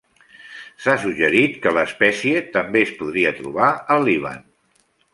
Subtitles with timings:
[0.85, 4.47] S'ha suggerit que l'espècie també es podria trobar al Líban.